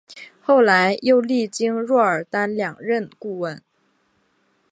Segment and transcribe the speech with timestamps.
[0.41, 3.61] 后来又历经若尔丹两任顾问。